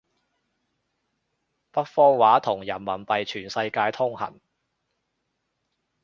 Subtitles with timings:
[1.69, 4.41] 北方話同人民幣全世界通行